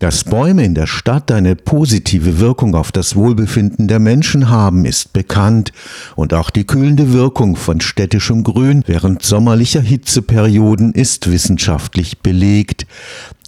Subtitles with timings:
[0.00, 5.12] Dass Bäume in der Stadt eine positive Wirkung auf das Wohlbefinden der Menschen haben, ist
[5.12, 5.72] bekannt,
[6.14, 12.86] und auch die kühlende Wirkung von städtischem Grün während sommerlicher Hitzeperioden ist wissenschaftlich belegt.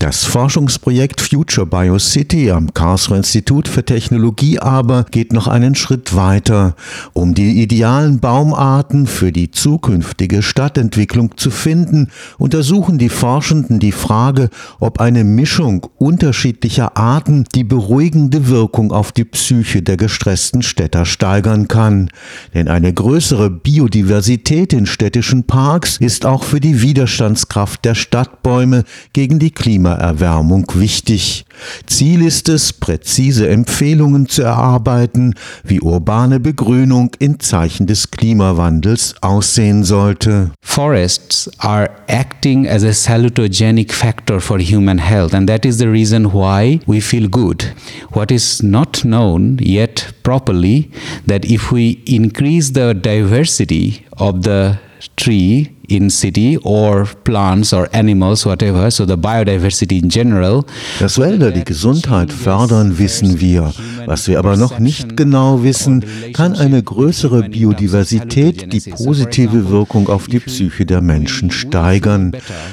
[0.00, 6.74] Das Forschungsprojekt Future Biocity am Karlsruher Institut für Technologie aber geht noch einen Schritt weiter.
[7.12, 12.08] Um die idealen Baumarten für die zukünftige Stadtentwicklung zu finden,
[12.38, 19.26] untersuchen die Forschenden die Frage, ob eine Mischung unterschiedlicher Arten die beruhigende Wirkung auf die
[19.26, 22.08] Psyche der gestressten Städter steigern kann.
[22.54, 29.38] Denn eine größere Biodiversität in städtischen Parks ist auch für die Widerstandskraft der Stadtbäume gegen
[29.38, 31.44] die Klima Klimaerwärmung wichtig.
[31.86, 39.84] Ziel ist es, präzise Empfehlungen zu erarbeiten, wie urbane Begrünung in Zeichen des Klimawandels aussehen
[39.84, 40.52] sollte.
[40.62, 46.32] Forests are acting as a salutogenic factor for human health and that is the reason
[46.32, 47.74] why we feel good.
[48.12, 50.90] What is not known yet properly
[51.26, 54.78] that if we increase the diversity of the
[55.16, 60.64] tree in city or plants or animals, whatever, so the biodiversity in general.
[60.98, 63.72] Dass Wälder die Gesundheit fördern, wissen wir.
[64.06, 70.26] Was wir aber noch nicht genau wissen, kann eine größere Biodiversität die positive Wirkung auf
[70.26, 72.32] die Psyche der Menschen steigern.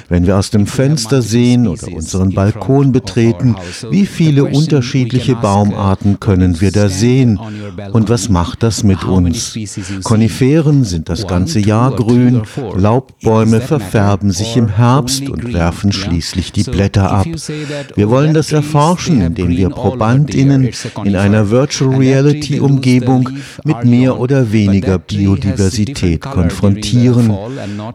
[0.10, 3.56] Wenn wir aus dem Fenster sehen oder unseren Balkon betreten,
[3.90, 7.40] wie viele unterschiedliche Baumarten können wir da sehen?
[7.92, 9.58] Und was macht das mit uns?
[10.04, 12.42] Koniferen sind das ganze Jahr grün,
[12.76, 17.28] Laub Laubbäume verfärben sich im Herbst und werfen schließlich die Blätter ab.
[17.96, 20.70] Wir wollen das erforschen, indem wir ProbandInnen
[21.04, 23.30] in einer Virtual Reality Umgebung
[23.64, 27.36] mit mehr oder weniger Biodiversität konfrontieren.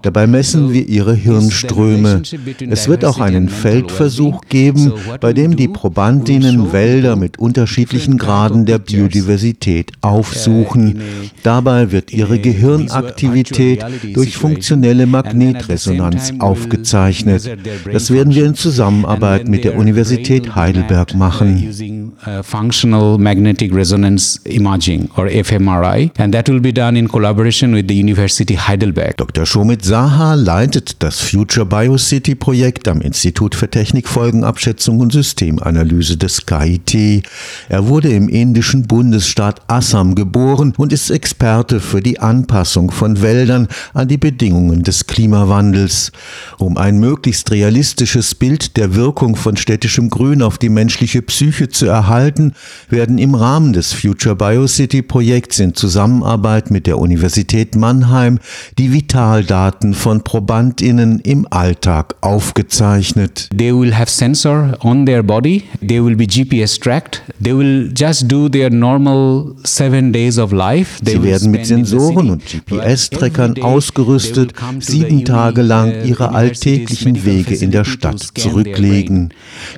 [0.03, 2.23] Dabei messen wir ihre Hirnströme.
[2.69, 8.79] Es wird auch einen Feldversuch geben, bei dem die ProbandInnen Wälder mit unterschiedlichen Graden der
[8.79, 11.01] Biodiversität aufsuchen.
[11.43, 17.51] Dabei wird ihre Gehirnaktivität durch funktionelle eine Magnetresonanz aufgezeichnet.
[17.93, 22.13] Das werden wir in Zusammenarbeit mit der Universität Heidelberg machen.
[22.43, 27.99] Functional Magnetic Resonance Imaging or fMRI and that will be done in collaboration with the
[27.99, 29.17] University Heidelberg.
[29.17, 29.45] Dr.
[29.45, 37.27] Shomit Saha leitet das Future Biocity Projekt am Institut für Technikfolgenabschätzung und Systemanalyse des KIT.
[37.69, 43.69] Er wurde im indischen Bundesstaat Assam geboren und ist Experte für die Anpassung von Wäldern
[43.95, 46.13] an die Bedingungen des des Klimawandels.
[46.59, 51.87] Um ein möglichst realistisches Bild der Wirkung von städtischem Grün auf die menschliche Psyche zu
[51.87, 52.53] erhalten,
[52.91, 58.39] werden im Rahmen des Future Biocity Projekts in Zusammenarbeit mit der Universität Mannheim
[58.77, 63.49] die Vitaldaten von Probandinnen im Alltag aufgezeichnet.
[63.57, 68.31] They will have sensor on their body, they will be GPS tracked, they will just
[68.31, 71.01] do their normal seven days of life.
[71.03, 77.85] Sie werden mit Sensoren und GPS-Trackern ausgerüstet, sieben Tage lang ihre alltäglichen Wege in der
[77.85, 79.33] Stadt zurücklegen.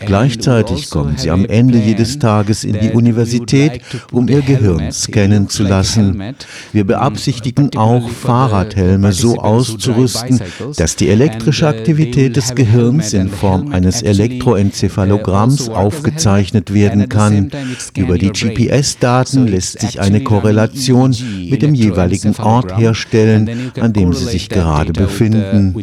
[0.05, 3.81] Gleichzeitig kommen sie am Ende jedes Tages in die Universität,
[4.13, 6.35] um ihr Gehirn scannen zu lassen.
[6.73, 10.41] Wir beabsichtigen auch, Fahrradhelme so auszurüsten,
[10.77, 17.51] dass die elektrische Aktivität des Gehirns in Form eines Elektroenzephalogramms aufgezeichnet werden kann.
[17.97, 21.15] Über die GPS-Daten lässt sich eine Korrelation
[21.51, 25.75] mit dem jeweiligen Ort herstellen, an dem sie sich gerade befinden.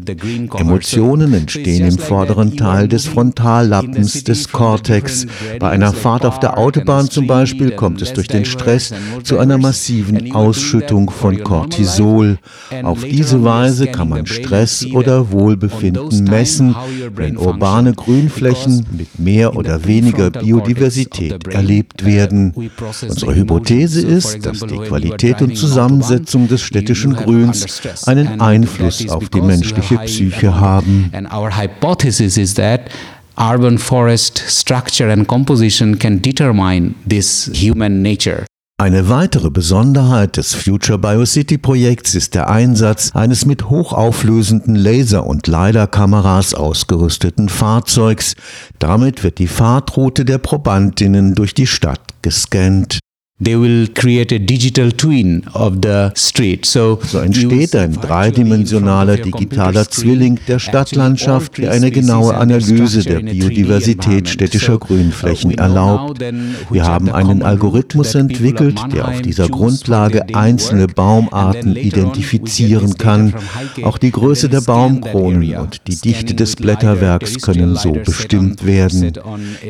[0.57, 5.25] Emotionen entstehen im vorderen Teil des Frontallappens des Cortex.
[5.59, 9.57] Bei einer Fahrt auf der Autobahn zum Beispiel kommt es durch den Stress zu einer
[9.57, 12.37] massiven Ausschüttung von Cortisol.
[12.83, 16.75] Auf diese Weise kann man Stress oder Wohlbefinden messen,
[17.15, 22.53] wenn urbane Grünflächen mit mehr oder weniger Biodiversität erlebt werden.
[23.01, 29.41] Unsere Hypothese ist, dass die Qualität und Zusammensetzung des städtischen Grüns einen Einfluss auf die
[29.41, 31.09] menschliche Psyche haben.
[31.13, 32.89] And our hypothesis is that
[33.37, 38.45] urban forest structure and composition can determine this human nature.
[38.81, 45.45] Eine weitere Besonderheit des Future Biocity Projekts ist der Einsatz eines mit hochauflösenden Laser- und
[45.45, 48.33] LiDAR-Kameras ausgerüsteten Fahrzeugs.
[48.79, 52.97] Damit wird die Fahrtroute der Probandinnen durch die Stadt gescannt.
[53.43, 56.67] They will create a digital twin of the street.
[56.67, 64.29] So, so entsteht ein dreidimensionaler digitaler Zwilling der Stadtlandschaft, der eine genaue Analyse der Biodiversität
[64.29, 66.23] städtischer Grünflächen erlaubt.
[66.69, 73.33] Wir haben einen Algorithmus entwickelt, der auf dieser Grundlage einzelne Baumarten identifizieren kann.
[73.81, 79.13] Auch die Größe der Baumkronen und die Dichte des Blätterwerks können so bestimmt werden.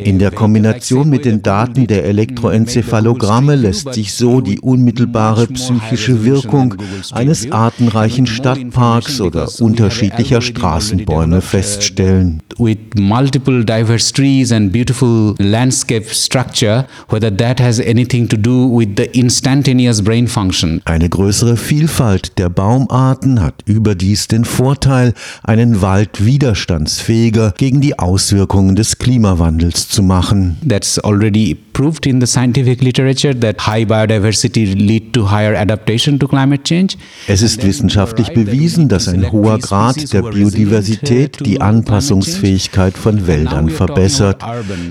[0.04, 6.76] In der Kombination mit den Daten der Elektroenzephalogramme lässt sich so die unmittelbare psychische Wirkung
[7.12, 12.42] eines artenreichen Stadtparks oder unterschiedlicher Straßenbäume feststellen.
[12.58, 18.90] With multiple diverse trees and beautiful landscape structure, whether that has anything to do with
[18.98, 20.82] the instantaneous brain function.
[20.86, 25.14] Eine größere Vielfalt der Baumarten hat überdies den Vorteil,
[25.44, 30.58] einen Wald widerstandsfähiger gegen die Auswirkungen des Klimawandels zu machen.
[30.68, 36.28] That's already proved in the scientific literature that high biodiversity lead to higher adaptation to
[36.28, 36.96] climate change.
[37.28, 44.44] Es ist wissenschaftlich bewiesen, dass ein hoher Grad der Biodiversität die Anpassungsfähigkeit von Wäldern verbessert.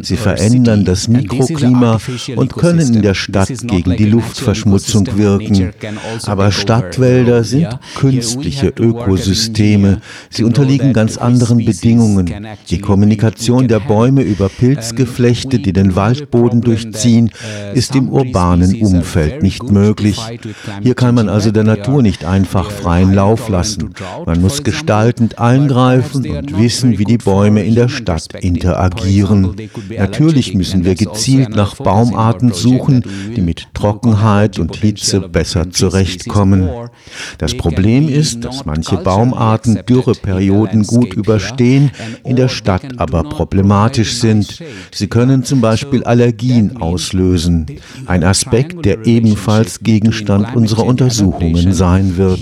[0.02, 1.98] Sie verändern das Mikroklima
[2.36, 5.72] und können in der Stadt gegen die Luftverschmutzung wirken.
[6.26, 10.00] Aber Stadtwälder sind künstliche Ökosysteme.
[10.28, 12.46] Sie unterliegen ganz anderen Bedingungen.
[12.68, 17.30] Die Kommunikation der Bäume über Pilzgeflechte, die den Waldboden durchziehen,
[17.74, 20.18] ist im urbanen Umfeld nicht möglich.
[20.82, 23.94] Hier kann man also der Natur nicht einfach freien Lauf lassen.
[24.26, 29.56] Man muss gestaltend eingreifen und wissen, wie die Bäume in der Stadt interagieren.
[29.96, 33.04] Natürlich müssen wir gezielt nach Baumarten suchen,
[33.36, 36.68] die mit Trockenheit und Hitze besser zurechtkommen.
[37.38, 41.90] Das Problem ist, dass manche Baumarten Dürreperioden gut überstehen,
[42.24, 44.62] in der Stadt aber problematisch sind.
[44.92, 47.66] Sie können zum Beispiel Allergien auslösen.
[48.06, 52.40] Ein Aspekt, der ebenfalls Gegenstand unserer Untersuchungen sein wird.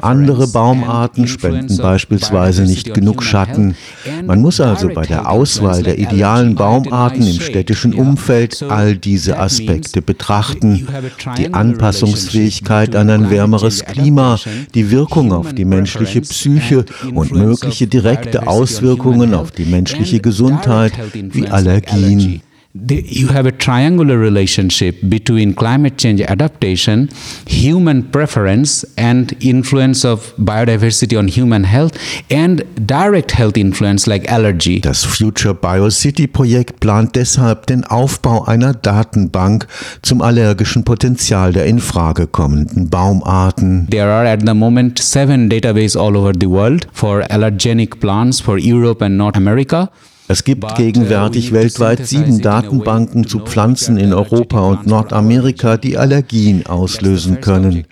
[0.00, 3.76] Andere Baumarten spenden beispielsweise nicht genug Schatten.
[4.24, 10.00] Man muss also bei der Auswahl der idealen Baumarten im städtischen Umfeld all diese Aspekte
[10.00, 10.88] betrachten.
[11.36, 14.38] Die Anpassungsfähigkeit an ein wärmeres Klima,
[14.74, 21.46] die Wirkung auf die menschliche Psyche und mögliche direkte Auswirkungen auf die menschliche Gesundheit wie
[21.46, 22.40] Allergien.
[22.76, 27.08] The, you have a triangular relationship between climate change adaptation,
[27.46, 31.98] human preference, and influence of biodiversity on human health,
[32.30, 34.80] and direct health influence like allergy.
[34.80, 39.66] Das Future Biocity Projekt plant deshalb den Aufbau einer Datenbank
[40.02, 43.88] zum allergischen Potenzial der in Frage kommenden Baumarten.
[43.90, 48.58] There are at the moment seven databases all over the world for allergenic plants for
[48.58, 49.90] Europe and North America.
[50.28, 57.40] Es gibt gegenwärtig weltweit sieben Datenbanken zu Pflanzen in Europa und Nordamerika, die Allergien auslösen
[57.40, 57.84] können.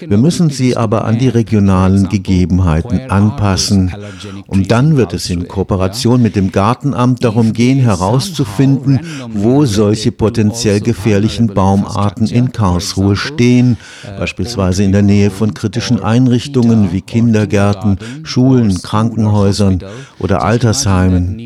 [0.00, 3.92] Wir müssen sie aber an die regionalen Gegebenheiten anpassen.
[4.46, 10.80] Und dann wird es in Kooperation mit dem Gartenamt darum gehen, herauszufinden, wo solche potenziell
[10.80, 13.76] gefährlichen Baumarten in Karlsruhe stehen,
[14.18, 19.80] beispielsweise in der Nähe von kritischen Einrichtungen wie Kindergärten, Schulen, Krankenhäusern
[20.18, 21.38] oder Altersheimen.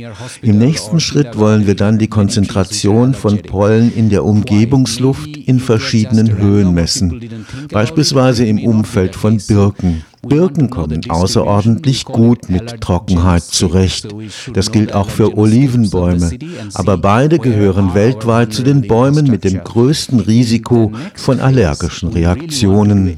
[0.42, 6.36] Im nächsten Schritt wollen wir dann die Konzentration von Pollen in der Umgebungsluft in verschiedenen
[6.36, 7.20] Höhen messen,
[7.70, 10.04] beispielsweise im Umfeld von Birken.
[10.28, 14.08] Birken kommen außerordentlich gut mit Trockenheit zurecht.
[14.52, 16.30] Das gilt auch für Olivenbäume.
[16.74, 23.16] Aber beide gehören weltweit zu den Bäumen mit dem größten Risiko von allergischen Reaktionen.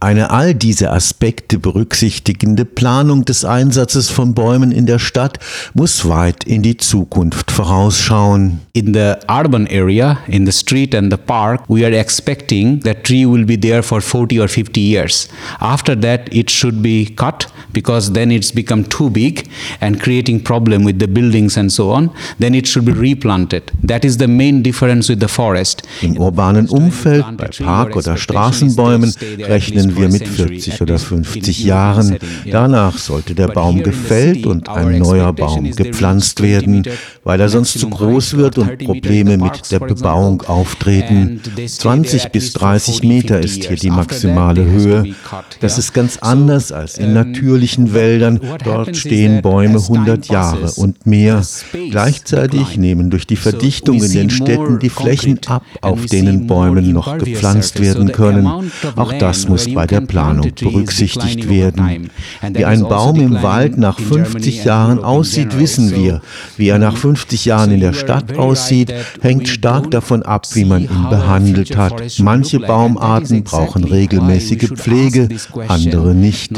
[0.00, 5.38] Eine all diese Aspekte berücksichtigende Planung des Einsatzes von Bäumen in der Stadt
[5.74, 8.60] muss weit in die Zukunft vorausschauen.
[8.72, 13.26] In the urban area, in the street and the park, we are expecting that tree
[13.26, 15.28] will be there for 40 or 50 years.
[15.60, 19.48] After that, it should be cut because then it's become too big
[19.80, 22.10] and creating problem with the buildings and so on.
[22.38, 23.70] Then it should be replanted.
[23.82, 25.82] That is the main difference with the forest.
[26.02, 32.16] Im urbanen Umfeld, bei Park- oder Straßenbäumen, rechnen wir mit 40 oder 50 Jahren.
[32.50, 36.84] Danach sollte der Baum gefällt und ein neuer Baum gepflanzt werden,
[37.24, 41.40] weil er sonst zu groß wird und Probleme mit der Bebauung auftreten.
[41.66, 45.14] 20 20 bis 30 Meter ist hier die maximale Höhe.
[45.60, 48.40] Das ist ganz anders als in natürlichen Wäldern.
[48.64, 51.42] Dort stehen Bäume 100 Jahre und mehr.
[51.90, 57.18] Gleichzeitig nehmen durch die Verdichtung in den Städten die Flächen ab, auf denen Bäume noch
[57.18, 58.70] gepflanzt werden können.
[58.96, 62.10] Auch das muss bei der Planung berücksichtigt werden.
[62.52, 66.22] Wie ein Baum im Wald nach 50 Jahren aussieht, wissen wir.
[66.56, 70.82] Wie er nach 50 Jahren in der Stadt aussieht, hängt stark davon ab, wie man
[70.82, 71.89] ihn behandelt hat.
[72.18, 75.28] Manche Baumarten brauchen regelmäßige Pflege,
[75.68, 76.52] andere nicht.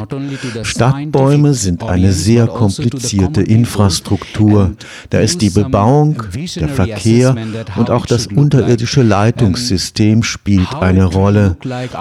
[0.63, 4.73] Stadtbäume sind eine sehr komplizierte Infrastruktur.
[5.11, 6.23] Da ist die Bebauung,
[6.57, 7.37] der Verkehr
[7.77, 11.57] und auch das unterirdische Leitungssystem spielt eine Rolle.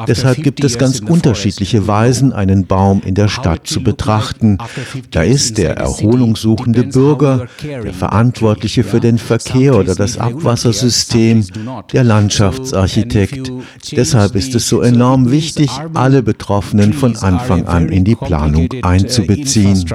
[0.08, 4.58] Deshalb gibt es ganz unterschiedliche Weisen, einen Baum in der Stadt zu betrachten.
[5.12, 11.46] Da ist der erholungssuchende Bürger, der Verantwortliche für den Verkehr oder das Abwassersystem,
[11.92, 13.21] der Landschaftsarchitekt.
[13.92, 19.86] Deshalb ist es so enorm wichtig, alle Betroffenen von Anfang an in die Planung einzubeziehen.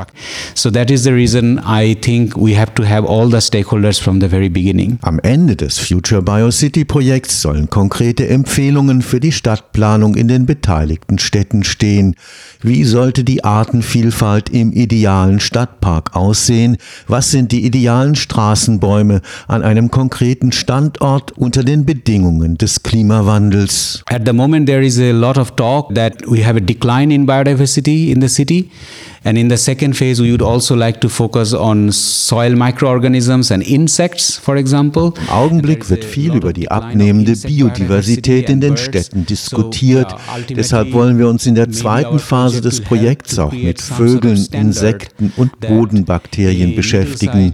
[0.54, 4.20] So that is the reason I think we have to have all the stakeholders from
[4.20, 4.98] the very beginning.
[5.02, 11.18] Am Ende des Future Biocity Projekts sollen konkrete Empfehlungen für die Stadtplanung in den beteiligten
[11.18, 12.16] Städten stehen.
[12.62, 16.78] Wie sollte die Artenvielfalt im idealen Stadtpark aussehen?
[17.06, 22.82] Was sind die idealen Straßenbäume an einem konkreten Standort unter den Bedingungen des
[23.16, 24.02] Klimawandels?
[24.10, 27.26] At the moment there is a lot of talk that we have a decline in
[27.26, 28.70] biodiversity in the city.
[29.26, 33.60] And in the second phase, we would also like to focus on soil microorganisms and
[33.64, 35.14] insects, for example.
[35.20, 40.14] Im Augenblick wird viel über die abnehmende Biodiversität in den Städten diskutiert.
[40.48, 45.58] Deshalb wollen wir uns in der zweiten Phase des Projekts auch mit Vögeln, Insekten und
[45.58, 47.52] Bodenbakterien beschäftigen.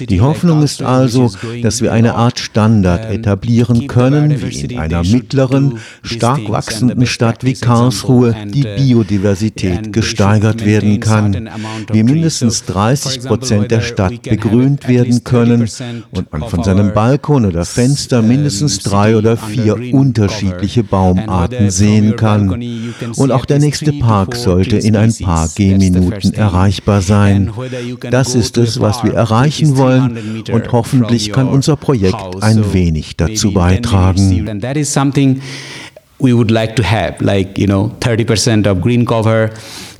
[0.00, 1.30] Die Hoffnung ist also,
[1.62, 7.54] dass wir eine Art Standard etablieren können, wie in einer mittleren, stark wachsenden Stadt wie
[7.54, 11.50] Karlsruhe die Biodiversität gesteigert werden kann kann,
[11.92, 15.68] wie mindestens 30 Prozent der Stadt begrünt werden können
[16.10, 22.50] und man von seinem Balkon oder Fenster mindestens drei oder vier unterschiedliche Baumarten sehen kann.
[23.16, 27.52] Und auch der nächste Park sollte in ein paar Gehminuten erreichbar sein.
[28.10, 30.42] Das ist es, was wir erreichen wollen.
[30.52, 34.60] und hoffentlich kann unser Projekt ein wenig dazu beitragen.
[36.22, 39.50] we would like to have, like, you know, 30% of green cover,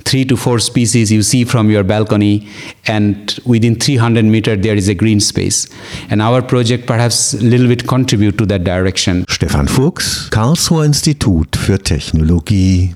[0.05, 2.47] three to four species you see from your balcony,
[2.87, 5.67] and within 300 meter there is a green space.
[6.09, 9.25] And our project perhaps a little bit contribute to that direction.
[9.29, 12.91] Stefan Fuchs, Karlsruher Institut für Technologie.